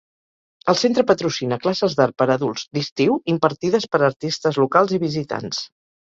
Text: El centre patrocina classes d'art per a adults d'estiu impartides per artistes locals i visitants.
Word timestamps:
El 0.71 0.77
centre 0.83 1.03
patrocina 1.11 1.59
classes 1.65 1.97
d'art 1.99 2.15
per 2.21 2.27
a 2.29 2.37
adults 2.41 2.65
d'estiu 2.79 3.19
impartides 3.35 3.87
per 3.93 4.01
artistes 4.09 4.61
locals 4.65 4.97
i 4.99 5.03
visitants. 5.07 5.63